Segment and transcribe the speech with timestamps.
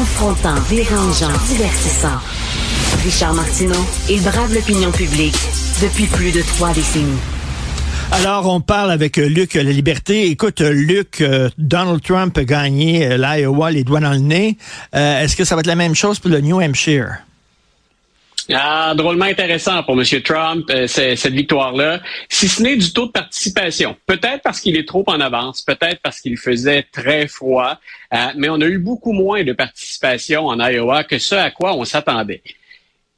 [0.00, 2.18] Confrontant, dérangeant, divertissant.
[3.04, 5.36] Richard Martineau, il brave l'opinion publique
[5.82, 7.20] depuis plus de trois décennies.
[8.10, 10.30] Alors, on parle avec euh, Luc La Liberté.
[10.30, 14.56] Écoute, euh, Luc, euh, Donald Trump a gagné l'Iowa, les doigts dans le nez.
[14.94, 17.18] Est-ce que ça va être la même chose pour le New Hampshire?
[18.52, 20.04] Ah, drôlement intéressant pour M.
[20.22, 23.96] Trump, cette victoire-là, si ce n'est du taux de participation.
[24.06, 27.78] Peut-être parce qu'il est trop en avance, peut-être parce qu'il faisait très froid,
[28.36, 31.84] mais on a eu beaucoup moins de participation en Iowa que ce à quoi on
[31.84, 32.42] s'attendait.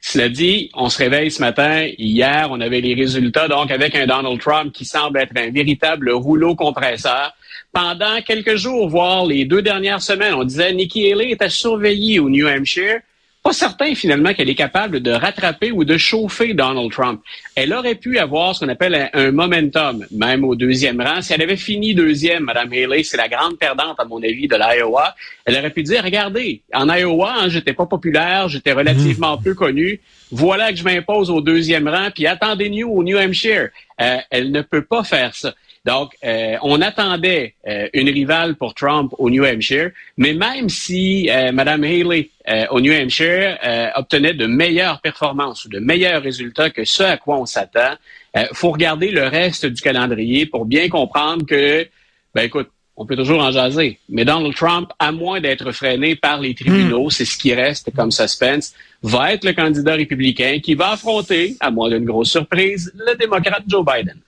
[0.00, 1.88] Cela dit, on se réveille ce matin.
[1.96, 6.10] Hier, on avait les résultats, donc avec un Donald Trump qui semble être un véritable
[6.10, 7.32] rouleau compresseur.
[7.72, 12.18] Pendant quelques jours, voire les deux dernières semaines, on disait Nikki Haley est à surveiller
[12.18, 13.00] au New Hampshire
[13.42, 17.20] pas certain finalement qu'elle est capable de rattraper ou de chauffer Donald Trump.
[17.56, 21.20] Elle aurait pu avoir ce qu'on appelle un, momentum, même au deuxième rang.
[21.22, 24.56] Si elle avait fini deuxième, Mme Haley, c'est la grande perdante, à mon avis, de
[24.56, 25.14] l'Iowa.
[25.44, 29.42] Elle aurait pu dire, regardez, en Iowa, hein, j'étais pas populaire, j'étais relativement mmh.
[29.42, 30.00] peu connu.
[30.30, 33.70] Voilà que je m'impose au deuxième rang, puis attendez-nous au New Hampshire.
[34.00, 35.52] Euh, elle ne peut pas faire ça.
[35.84, 41.28] Donc, euh, on attendait euh, une rivale pour Trump au New Hampshire, mais même si
[41.28, 42.30] euh, Mme Haley
[42.70, 43.56] au New Hampshire
[43.94, 47.94] obtenait de meilleures performances ou de meilleurs résultats que ce à quoi on s'attend,
[48.34, 51.86] il faut regarder le reste du calendrier pour bien comprendre que,
[52.34, 56.40] ben écoute, on peut toujours en jaser, mais Donald Trump, à moins d'être freiné par
[56.40, 57.10] les tribunaux, hmm.
[57.10, 58.74] c'est ce qui reste comme suspense,
[59.04, 63.62] va être le candidat républicain qui va affronter, à moins d'une grosse surprise, le démocrate
[63.68, 64.20] Joe Biden.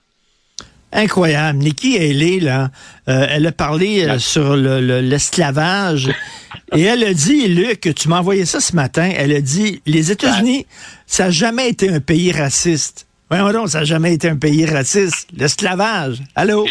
[0.95, 1.59] Incroyable.
[1.59, 2.71] Nikki Haley, là,
[3.09, 6.09] euh, elle a parlé euh, sur l'esclavage.
[6.75, 10.11] et elle a dit, Luc, tu m'as envoyé ça ce matin, elle a dit, les
[10.11, 10.65] États-Unis,
[11.05, 13.07] ça n'a jamais été un pays raciste.
[13.29, 15.27] Voyons donc, ça n'a jamais été un pays raciste.
[15.35, 16.19] L'esclavage.
[16.33, 16.65] Allô?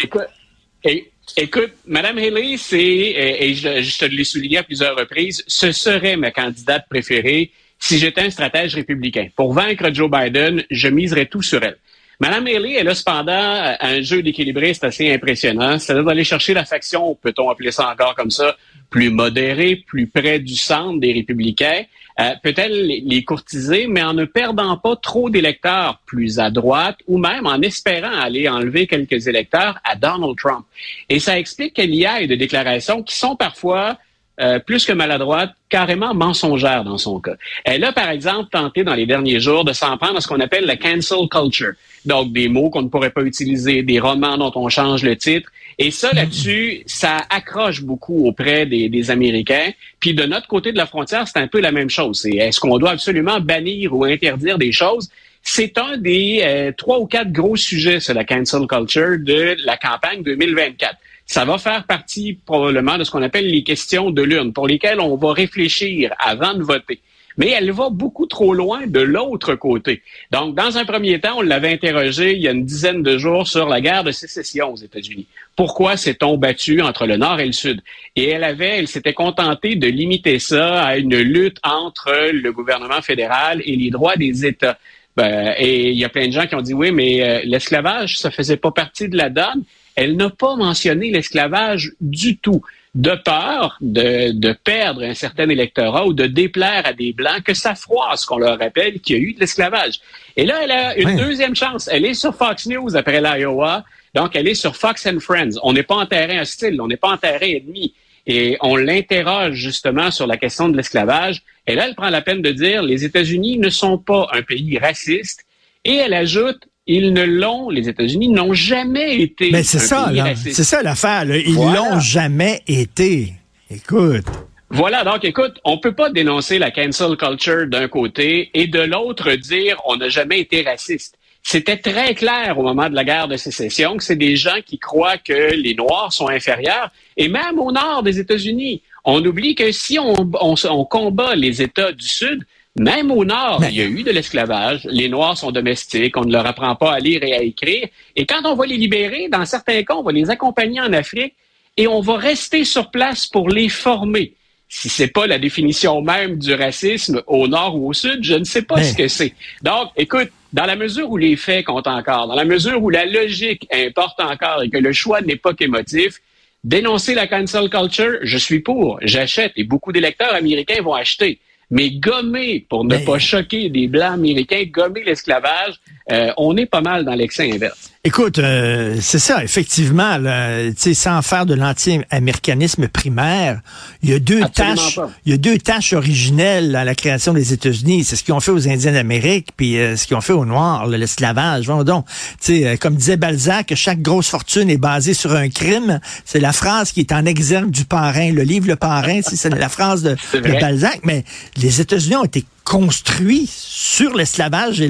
[1.37, 6.17] Écoute, Mme Haley, c'est, et je, je te l'ai souligné à plusieurs reprises, ce serait
[6.17, 9.27] ma candidate préférée si j'étais un stratège républicain.
[9.35, 11.77] Pour vaincre Joe Biden, je miserais tout sur elle.
[12.19, 17.15] Madame Haley, elle a cependant un jeu d'équilibriste assez impressionnant, c'est-à-dire d'aller chercher la faction,
[17.15, 18.55] peut-on appeler ça encore comme ça,
[18.89, 21.83] plus modérée, plus près du centre des républicains.
[22.17, 27.17] Euh, peut-elle les courtiser, mais en ne perdant pas trop d'électeurs plus à droite ou
[27.17, 30.65] même en espérant aller enlever quelques électeurs à Donald Trump.
[31.09, 33.97] Et ça explique qu'il y ait des déclarations qui sont parfois
[34.41, 37.35] euh, plus que maladroite, carrément mensongère dans son cas.
[37.63, 40.39] Elle a, par exemple, tenté dans les derniers jours de s'en prendre à ce qu'on
[40.39, 41.73] appelle la cancel culture.
[42.05, 45.49] Donc, des mots qu'on ne pourrait pas utiliser, des romans dont on change le titre.
[45.79, 46.15] Et ça, mm.
[46.15, 49.71] là-dessus, ça accroche beaucoup auprès des, des, Américains.
[49.99, 52.19] Puis de notre côté de la frontière, c'est un peu la même chose.
[52.21, 55.09] C'est est-ce qu'on doit absolument bannir ou interdire des choses?
[55.43, 59.77] C'est un des euh, trois ou quatre gros sujets sur la cancel culture de la
[59.77, 64.53] campagne 2024 ça va faire partie probablement de ce qu'on appelle les questions de l'urne,
[64.53, 66.99] pour lesquelles on va réfléchir avant de voter.
[67.37, 70.01] Mais elle va beaucoup trop loin de l'autre côté.
[70.31, 73.45] Donc, dans un premier temps, on l'avait interrogé il y a une dizaine de jours
[73.45, 75.27] sur la guerre de sécession aux États-Unis.
[75.55, 77.81] Pourquoi s'est-on battu entre le Nord et le Sud?
[78.15, 83.01] Et elle avait, elle s'était contentée de limiter ça à une lutte entre le gouvernement
[83.01, 84.77] fédéral et les droits des États.
[85.15, 88.17] Ben, et il y a plein de gens qui ont dit oui, mais euh, l'esclavage,
[88.17, 89.63] ça faisait pas partie de la donne.
[89.95, 92.61] Elle n'a pas mentionné l'esclavage du tout,
[92.95, 97.75] de peur de, perdre un certain électorat ou de déplaire à des Blancs, que ça
[97.75, 100.01] froisse qu'on leur rappelle qu'il y a eu de l'esclavage.
[100.35, 101.89] Et là, elle a une deuxième chance.
[101.91, 105.59] Elle est sur Fox News après l'Iowa, donc elle est sur Fox and Friends.
[105.63, 107.93] On n'est pas en terrain hostile, on n'est pas en terrain ennemi.
[108.27, 111.43] Et on l'interroge justement sur la question de l'esclavage.
[111.67, 114.77] Et là, elle prend la peine de dire les États-Unis ne sont pas un pays
[114.79, 115.45] raciste.
[115.83, 119.49] Et elle ajoute ils ne l'ont, les États-Unis n'ont jamais été.
[119.51, 121.25] Mais c'est ça, c'est ça l'affaire.
[121.25, 123.33] Ils l'ont jamais été.
[123.71, 124.25] Écoute.
[124.69, 129.31] Voilà, donc écoute, on peut pas dénoncer la cancel culture d'un côté et de l'autre
[129.33, 131.17] dire on n'a jamais été raciste.
[131.47, 134.79] C'était très clair au moment de la guerre de sécession que c'est des gens qui
[134.79, 136.89] croient que les Noirs sont inférieurs.
[137.17, 141.91] Et même au nord des États-Unis, on oublie que si on, on combat les États
[141.91, 142.43] du Sud,
[142.75, 144.85] même au Nord, il y a eu de l'esclavage.
[144.85, 146.17] Les Noirs sont domestiques.
[146.17, 147.87] On ne leur apprend pas à lire et à écrire.
[148.15, 151.35] Et quand on va les libérer, dans certains cas, on va les accompagner en Afrique
[151.77, 154.33] et on va rester sur place pour les former.
[154.67, 158.43] Si c'est pas la définition même du racisme au Nord ou au Sud, je ne
[158.43, 159.35] sais pas ce que c'est.
[159.61, 163.05] Donc, écoute, dans la mesure où les faits comptent encore, dans la mesure où la
[163.05, 166.21] logique importe encore et que le choix n'est pas qu'émotif,
[166.63, 171.41] dénoncer la cancel culture, je suis pour, j'achète et beaucoup d'électeurs américains vont acheter.
[171.71, 175.73] Mais gommer, pour ne pas choquer des Blancs américains, gommer l'esclavage,
[176.11, 177.91] euh, on est pas mal dans l'excès inverse.
[178.03, 183.61] Écoute, euh, c'est ça, effectivement, là, sans faire de l'anti-américanisme primaire,
[184.03, 187.53] il y a deux tâches, il y a deux tâches originelles à la création des
[187.53, 188.03] États-Unis.
[188.03, 190.45] C'est ce qu'ils ont fait aux Indiens d'Amérique, puis euh, ce qu'ils ont fait aux
[190.45, 191.65] Noirs, l'esclavage.
[191.65, 192.05] donc,
[192.39, 195.99] sais, comme disait Balzac, chaque grosse fortune est basée sur un crime.
[196.23, 198.31] C'est la phrase qui est en exergue du parrain.
[198.31, 200.99] Le livre Le Parrain, c'est la phrase de, de Balzac.
[201.03, 201.23] Mais
[201.57, 204.89] les États-Unis ont été construit sur l'esclavage et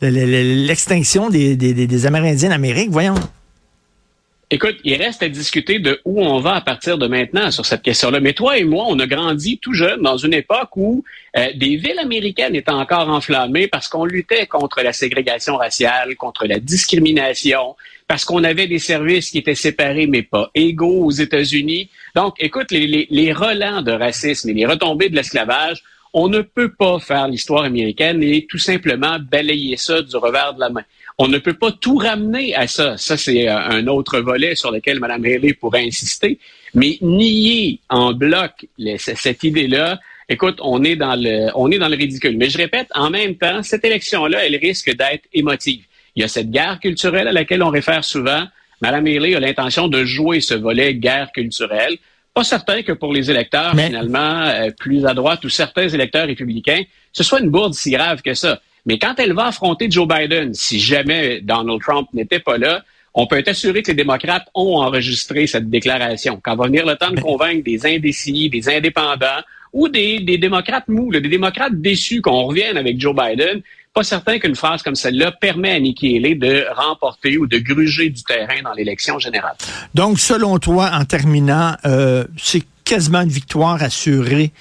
[0.00, 2.90] l'extinction des, Amérindiens d'Amérique.
[2.90, 3.16] Voyons.
[4.52, 7.82] Écoute, il reste à discuter de où on va à partir de maintenant sur cette
[7.82, 8.18] question-là.
[8.18, 11.04] Mais toi et moi, on a grandi tout jeune dans une époque où
[11.36, 16.46] euh, des villes américaines étaient encore enflammées parce qu'on luttait contre la ségrégation raciale, contre
[16.46, 17.76] la discrimination,
[18.08, 21.88] parce qu'on avait des services qui étaient séparés mais pas égaux aux États-Unis.
[22.16, 26.98] Donc, écoute, les relents de racisme et les retombées de l'esclavage on ne peut pas
[26.98, 30.84] faire l'histoire américaine et tout simplement balayer ça du revers de la main.
[31.18, 32.96] On ne peut pas tout ramener à ça.
[32.96, 36.38] Ça, c'est euh, un autre volet sur lequel Mme Haley pourrait insister.
[36.74, 38.66] Mais nier en bloc
[38.96, 42.36] cette idée-là, écoute, on est dans le, on est dans le ridicule.
[42.38, 45.84] Mais je répète, en même temps, cette élection-là, elle risque d'être émotive.
[46.16, 48.44] Il y a cette guerre culturelle à laquelle on réfère souvent.
[48.80, 51.98] Mme Haley a l'intention de jouer ce volet guerre culturelle.
[52.32, 56.82] Pas certain que pour les électeurs, finalement, euh, plus à droite ou certains électeurs républicains,
[57.12, 58.60] ce soit une bourde si grave que ça.
[58.86, 62.82] Mais quand elle va affronter Joe Biden, si jamais Donald Trump n'était pas là,
[63.14, 66.40] on peut être assuré que les démocrates ont enregistré cette déclaration.
[66.42, 70.88] Quand va venir le temps de convaincre des indécis, des indépendants ou des, des démocrates
[70.88, 73.62] mous, des démocrates déçus qu'on revienne avec Joe Biden,
[73.92, 78.08] pas certain qu'une phrase comme celle-là permet à Nikki Haley de remporter ou de gruger
[78.08, 79.56] du terrain dans l'élection générale.
[79.94, 84.52] Donc, selon toi, en terminant, euh, c'est quasiment une victoire assurée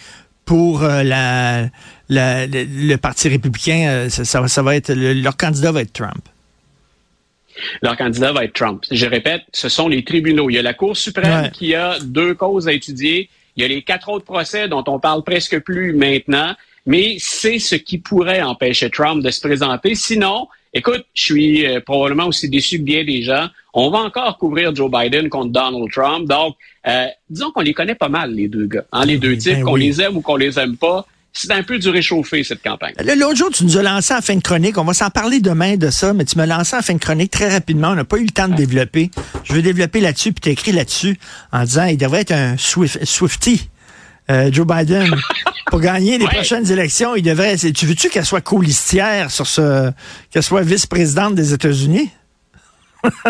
[0.46, 1.70] pour euh, la,
[2.10, 4.08] le Parti républicain.
[4.08, 6.28] Euh, ça, va être leur candidat va être Trump.
[7.84, 8.84] Leur candidat va être Trump.
[8.90, 10.50] Je répète, ce sont les tribunaux.
[10.50, 13.30] Il y a la Cour suprême qui a deux causes à étudier.
[13.60, 17.60] Il y a les quatre autres procès dont on parle presque plus maintenant mais c'est
[17.60, 19.94] ce qui pourrait empêcher Trump de se présenter.
[19.96, 23.48] Sinon, écoute, je suis euh, probablement aussi déçu que bien des gens.
[23.74, 26.28] On va encore couvrir Joe Biden contre Donald Trump.
[26.28, 26.56] Donc,
[26.88, 28.86] euh, disons qu'on les connaît pas mal, les deux gars.
[28.92, 31.06] Hein, les deux types, ben qu'on les aime ou qu'on les aime pas.
[31.32, 32.94] C'est un peu du réchauffé, cette campagne.
[33.00, 34.78] L'autre jour, tu nous as lancé en fin de chronique.
[34.78, 37.32] On va s'en parler demain de ça, mais tu m'as lancé en fin de chronique
[37.32, 37.90] très rapidement.
[37.90, 39.12] On n'a pas eu le temps de développer.
[39.44, 41.18] Je veux développer là-dessus, puis tu écrit là-dessus
[41.52, 43.70] en disant il devrait être un Swift, Swifty,
[44.30, 45.16] euh, Joe Biden.
[45.70, 47.56] pour gagner les prochaines élections, il devrait.
[47.58, 49.92] Tu veux-tu qu'elle soit colistière sur ce,
[50.32, 52.10] qu'elle soit vice-présidente des États-Unis?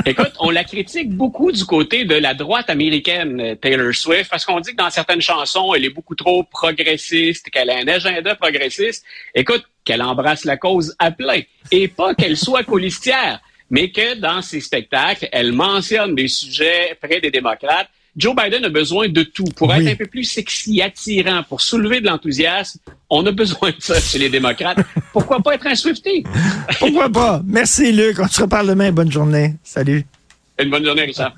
[0.06, 4.60] Écoute, on la critique beaucoup du côté de la droite américaine, Taylor Swift, parce qu'on
[4.60, 9.06] dit que dans certaines chansons, elle est beaucoup trop progressiste, qu'elle a un agenda progressiste.
[9.36, 11.42] Écoute, qu'elle embrasse la cause à plein.
[11.72, 13.40] Et pas qu'elle soit colistière,
[13.70, 17.90] mais que dans ses spectacles, elle mentionne des sujets près des démocrates
[18.20, 19.46] Joe Biden a besoin de tout.
[19.56, 22.80] Pour être un peu plus sexy, attirant, pour soulever de l'enthousiasme,
[23.10, 24.80] on a besoin de ça chez les démocrates.
[25.14, 26.26] Pourquoi pas être un Swifty?
[26.80, 27.42] Pourquoi pas?
[27.46, 28.20] Merci, Luc.
[28.20, 28.92] On se reparle demain.
[28.92, 29.56] Bonne journée.
[29.64, 30.06] Salut.
[30.62, 31.34] Une bonne journée, Richard.